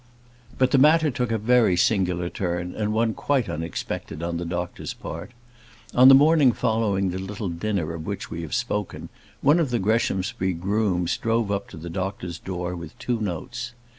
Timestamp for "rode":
11.23-11.51